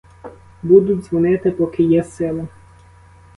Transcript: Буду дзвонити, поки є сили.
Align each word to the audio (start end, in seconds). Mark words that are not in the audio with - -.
Буду 0.63 0.95
дзвонити, 0.97 1.51
поки 1.51 1.83
є 1.83 2.03
сили. 2.03 2.47